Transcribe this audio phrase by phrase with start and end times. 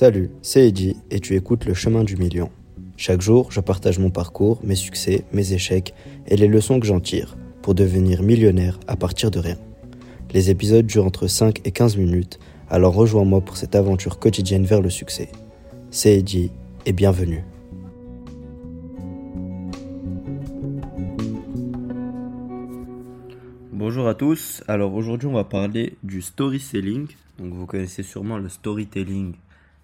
[0.00, 2.50] Salut, c'est Eddie et tu écoutes Le Chemin du Million.
[2.96, 5.92] Chaque jour, je partage mon parcours, mes succès, mes échecs
[6.28, 9.56] et les leçons que j'en tire pour devenir millionnaire à partir de rien.
[10.32, 12.38] Les épisodes durent entre 5 et 15 minutes,
[12.70, 15.30] alors rejoins-moi pour cette aventure quotidienne vers le succès.
[15.90, 16.52] C'est Eddie
[16.86, 17.42] et bienvenue.
[23.72, 27.08] Bonjour à tous, alors aujourd'hui on va parler du story selling.
[27.40, 29.34] Donc vous connaissez sûrement le storytelling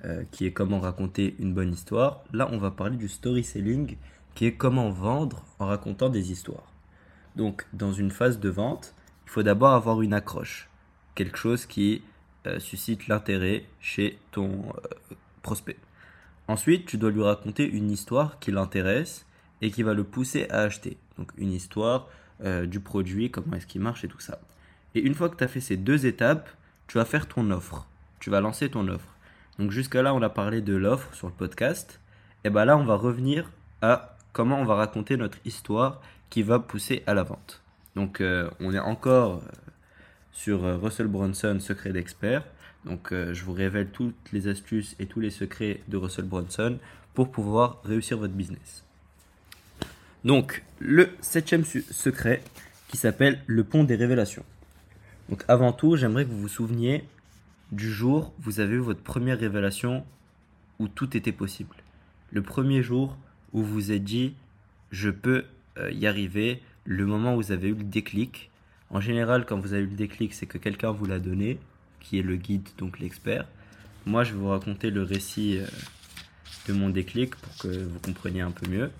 [0.04, 2.22] euh, qui est comment raconter une bonne histoire.
[2.32, 3.96] Là, on va parler du storytelling,
[4.34, 6.70] qui est comment vendre en racontant des histoires.
[7.36, 10.68] Donc, dans une phase de vente, il faut d'abord avoir une accroche,
[11.14, 12.02] quelque chose qui
[12.46, 15.78] euh, suscite l'intérêt chez ton euh, prospect.
[16.48, 19.24] Ensuite, tu dois lui raconter une histoire qui l'intéresse
[19.62, 20.98] et qui va le pousser à acheter.
[21.16, 22.09] Donc, une histoire
[22.66, 24.38] du produit, comment est-ce qu'il marche et tout ça.
[24.95, 26.50] Et une fois que tu as fait ces deux étapes,
[26.88, 27.86] tu vas faire ton offre.
[28.20, 29.13] Tu vas lancer ton offre.
[29.58, 32.01] Donc jusqu'à là, on a parlé de l'offre sur le podcast.
[32.45, 33.51] Et bien là, on va revenir
[33.82, 37.62] à comment on va raconter notre histoire qui va pousser à la vente.
[37.95, 39.48] Donc euh, on est encore euh,
[40.32, 42.45] sur euh, Russell Brunson, secret d'expert.
[42.84, 46.76] Donc je vous révèle toutes les astuces et tous les secrets de Russell Brunson
[47.14, 48.84] pour pouvoir réussir votre business.
[50.23, 52.42] Donc le septième secret
[52.88, 54.45] qui s'appelle le pont des révélations.
[55.30, 57.04] Donc avant tout, j'aimerais que vous vous souveniez
[57.74, 60.04] du jour vous avez eu votre première révélation
[60.78, 61.74] où tout était possible.
[62.30, 63.16] Le premier jour
[63.52, 64.34] où vous vous êtes dit
[64.92, 65.44] je peux
[65.78, 68.50] euh, y arriver, le moment où vous avez eu le déclic.
[68.91, 71.58] En général, quand vous avez eu le déclic, c'est que quelqu'un vous l'a donné,
[71.98, 73.47] qui est le guide, donc l'expert.
[74.06, 75.66] Moi, je vais vous raconter le récit euh,
[76.69, 78.92] de mon déclic pour que vous compreniez un peu mieux.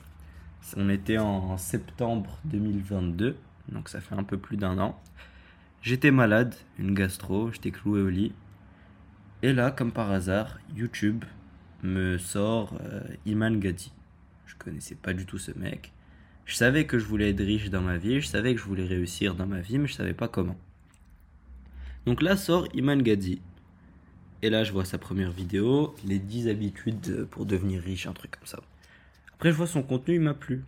[0.77, 3.36] On était en septembre 2022,
[3.69, 5.00] donc ça fait un peu plus d'un an.
[5.83, 8.33] J'étais malade, une gastro, j'étais cloué au lit.
[9.45, 11.23] Et là, comme par hasard, YouTube
[11.83, 13.92] me sort euh, Iman Gadi.
[14.47, 15.92] Je connaissais pas du tout ce mec.
[16.46, 18.86] Je savais que je voulais être riche dans ma vie, je savais que je voulais
[18.86, 20.57] réussir dans ma vie, mais je savais pas comment.
[22.07, 23.42] Donc là sort Iman Gadi.
[24.41, 28.30] Et là, je vois sa première vidéo, les 10 habitudes pour devenir riche, un truc
[28.30, 28.61] comme ça.
[29.35, 30.64] Après, je vois son contenu, il m'a plu.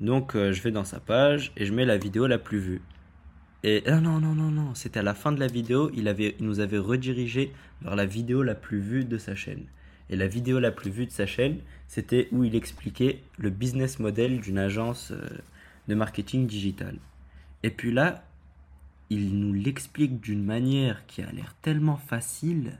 [0.00, 2.80] Donc, euh, je vais dans sa page et je mets la vidéo la plus vue.
[3.62, 6.34] Et ah non, non, non, non, c'était à la fin de la vidéo, il, avait,
[6.38, 9.64] il nous avait redirigé vers la vidéo la plus vue de sa chaîne.
[10.08, 13.98] Et la vidéo la plus vue de sa chaîne, c'était où il expliquait le business
[13.98, 15.20] model d'une agence euh,
[15.88, 16.96] de marketing digital.
[17.62, 18.24] Et puis là,
[19.10, 22.78] il nous l'explique d'une manière qui a l'air tellement facile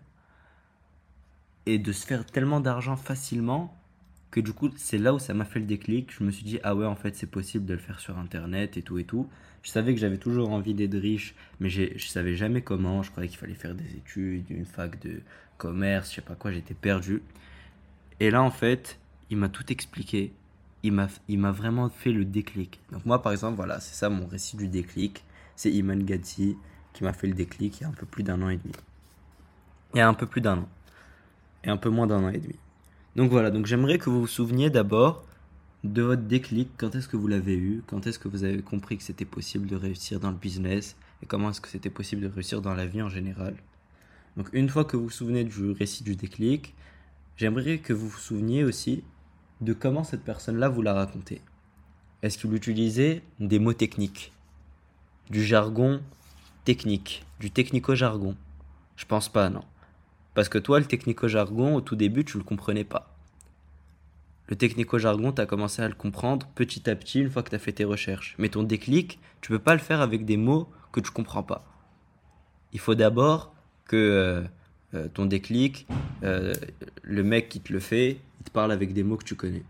[1.67, 3.77] et de se faire tellement d'argent facilement
[4.31, 6.13] que du coup, c'est là où ça m'a fait le déclic.
[6.17, 8.77] Je me suis dit, ah ouais, en fait, c'est possible de le faire sur Internet
[8.77, 9.29] et tout et tout.
[9.63, 13.03] Je savais que j'avais toujours envie d'être riche, mais je savais jamais comment.
[13.03, 15.21] Je croyais qu'il fallait faire des études, une fac de
[15.59, 17.23] commerce, je sais pas quoi, j'étais perdu.
[18.21, 18.99] Et là, en fait,
[19.31, 20.33] il m'a tout expliqué.
[20.83, 22.81] Il m'a, vraiment fait le déclic.
[22.91, 25.25] Donc moi, par exemple, voilà, c'est ça mon récit du déclic.
[25.57, 26.57] C'est Iman Gadzi
[26.95, 28.75] qui m'a fait le déclic il y a un peu plus d'un an et demi.
[29.95, 30.69] Il y a un peu plus d'un an.
[31.65, 32.57] Et un peu moins d'un an et demi.
[33.17, 35.25] Donc voilà, donc j'aimerais que vous vous souveniez d'abord
[35.83, 38.99] de votre déclic, quand est-ce que vous l'avez eu, quand est-ce que vous avez compris
[38.99, 40.97] que c'était possible de réussir dans le business?
[41.23, 43.55] Et comment est-ce que c'était possible de réussir dans la vie en général?
[44.37, 46.75] Donc une fois que vous vous souvenez du récit du déclic,
[47.37, 49.03] j'aimerais que vous vous souveniez aussi
[49.61, 51.41] de comment cette personne-là vous l'a raconté.
[52.23, 54.33] Est-ce qu'il utilisait des mots techniques,
[55.31, 56.01] du jargon
[56.65, 58.37] technique, du technico-jargon?
[58.97, 59.65] Je pense pas, non.
[60.35, 63.15] Parce que toi, le technico-jargon, au tout début, tu le comprenais pas.
[64.49, 67.57] Le technico-jargon, tu as commencé à le comprendre petit à petit une fois que tu
[67.57, 68.35] as fait tes recherches.
[68.39, 71.65] Mais ton déclic, tu peux pas le faire avec des mots que tu comprends pas.
[72.73, 73.55] Il faut d'abord
[73.87, 74.43] que euh,
[74.95, 75.87] euh, ton déclic,
[76.23, 76.53] euh,
[77.03, 79.63] le mec qui te le fait, il te parle avec des mots que tu connais.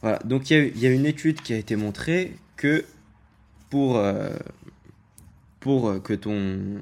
[0.00, 2.84] Voilà, donc il y, a une étude qui a été montrée que
[3.70, 4.02] pour,
[5.60, 6.80] pour que ton,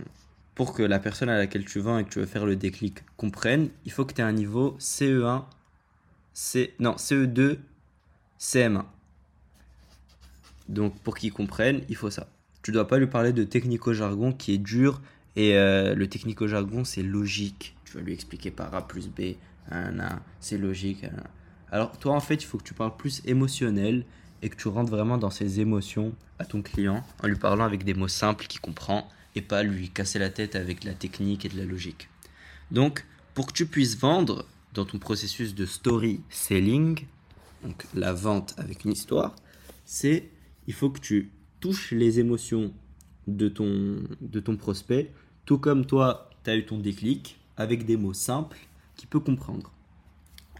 [0.60, 2.98] pour que la personne à laquelle tu vends et que tu veux faire le déclic
[3.16, 5.44] comprenne, il faut que tu aies un niveau CE1,
[6.34, 7.56] C, non, CE2,
[8.38, 8.84] CM1.
[10.68, 12.28] Donc pour qu'il comprenne, il faut ça.
[12.60, 15.00] Tu dois pas lui parler de technico-jargon qui est dur
[15.34, 17.74] et euh, le technico-jargon c'est logique.
[17.86, 19.36] Tu vas lui expliquer par A plus B,
[20.40, 21.06] c'est logique.
[21.72, 24.04] Alors toi en fait, il faut que tu parles plus émotionnel
[24.42, 27.82] et que tu rentres vraiment dans ses émotions à ton client en lui parlant avec
[27.82, 31.48] des mots simples qu'il comprend et pas lui casser la tête avec la technique et
[31.48, 32.08] de la logique.
[32.70, 33.04] Donc,
[33.34, 34.44] pour que tu puisses vendre
[34.74, 37.04] dans ton processus de story selling,
[37.64, 39.34] donc la vente avec une histoire,
[39.84, 40.28] c'est
[40.66, 41.30] il faut que tu
[41.60, 42.72] touches les émotions
[43.26, 45.10] de ton, de ton prospect,
[45.44, 48.58] tout comme toi, tu as eu ton déclic avec des mots simples
[48.96, 49.72] qu'il peut comprendre.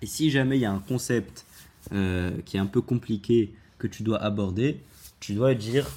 [0.03, 1.47] Et si jamais il y a un concept
[1.93, 4.81] euh, qui est un peu compliqué que tu dois aborder,
[5.21, 5.89] tu dois dire,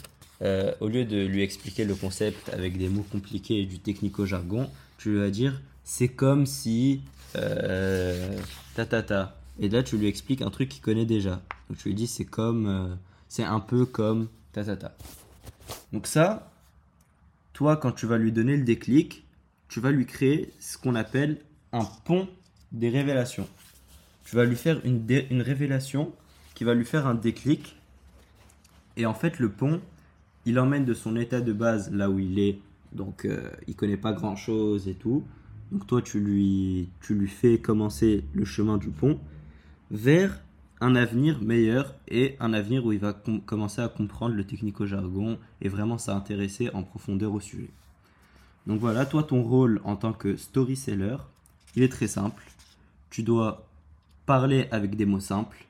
[0.43, 4.69] euh, au lieu de lui expliquer le concept avec des mots compliqués et du technico-jargon,
[4.97, 7.01] tu vas dire c'est comme si
[7.35, 8.37] euh,
[8.75, 9.37] ta ta ta.
[9.59, 11.41] Et là, tu lui expliques un truc qu'il connaît déjà.
[11.69, 12.95] Donc tu lui dis c'est comme, euh,
[13.29, 14.95] c'est un peu comme ta ta ta.
[15.93, 16.51] Donc ça,
[17.53, 19.23] toi, quand tu vas lui donner le déclic,
[19.69, 21.37] tu vas lui créer ce qu'on appelle
[21.71, 22.27] un pont
[22.71, 23.47] des révélations.
[24.25, 26.11] Tu vas lui faire une, une révélation
[26.53, 27.75] qui va lui faire un déclic.
[28.97, 29.81] Et en fait, le pont,
[30.45, 32.59] il emmène de son état de base là où il est.
[32.91, 35.23] Donc, euh, il connaît pas grand chose et tout.
[35.71, 39.19] Donc, toi, tu lui, tu lui fais commencer le chemin du pont
[39.89, 40.39] vers
[40.81, 43.13] un avenir meilleur et un avenir où il va
[43.45, 47.69] commencer à comprendre le technico-jargon et vraiment s'intéresser en profondeur au sujet.
[48.67, 51.17] Donc voilà, toi, ton rôle en tant que story seller,
[51.75, 52.43] il est très simple.
[53.09, 53.65] Tu dois
[54.25, 55.65] parler avec des mots simples,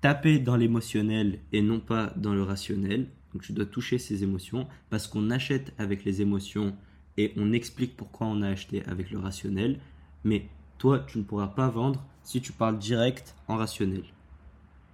[0.00, 3.06] taper dans l'émotionnel et non pas dans le rationnel.
[3.32, 6.76] Donc tu dois toucher ses émotions parce qu'on achète avec les émotions
[7.16, 9.80] et on explique pourquoi on a acheté avec le rationnel.
[10.24, 10.48] Mais
[10.78, 14.04] toi, tu ne pourras pas vendre si tu parles direct en rationnel.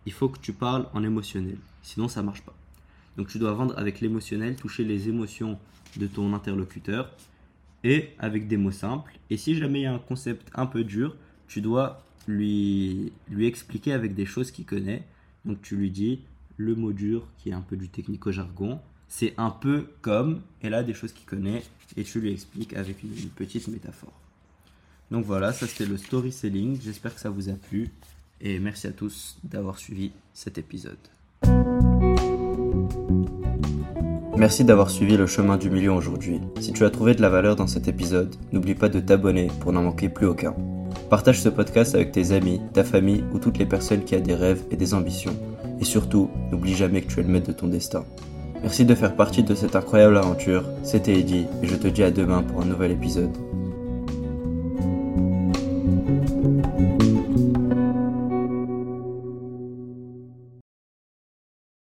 [0.07, 2.55] Il faut que tu parles en émotionnel, sinon ça marche pas.
[3.17, 5.59] Donc tu dois vendre avec l'émotionnel, toucher les émotions
[5.97, 7.11] de ton interlocuteur
[7.85, 9.19] et avec des mots simples.
[9.31, 13.47] Et si jamais il y a un concept un peu dur, tu dois lui, lui
[13.47, 15.05] expliquer avec des choses qu'il connaît.
[15.45, 16.21] Donc tu lui dis
[16.59, 18.79] le mot dur qui est un peu du technico-jargon.
[19.09, 21.63] C'est un peu comme, et là des choses qu'il connaît,
[21.97, 24.13] et tu lui expliques avec une, petite métaphore.
[25.11, 26.79] Donc voilà, ça c'était le story selling.
[26.83, 27.89] J'espère que ça vous a plu.
[28.43, 30.99] Et merci à tous d'avoir suivi cet épisode.
[34.37, 36.41] Merci d'avoir suivi le chemin du million aujourd'hui.
[36.61, 39.73] Si tu as trouvé de la valeur dans cet épisode, n'oublie pas de t'abonner pour
[39.73, 40.55] n'en manquer plus aucun.
[41.11, 44.35] Partage ce podcast avec tes amis, ta famille ou toutes les personnes qui ont des
[44.35, 45.35] rêves et des ambitions.
[45.81, 48.05] Et surtout, n'oublie jamais que tu es le maître de ton destin.
[48.63, 50.65] Merci de faire partie de cette incroyable aventure.
[50.83, 53.31] C'était Eddie et je te dis à demain pour un nouvel épisode.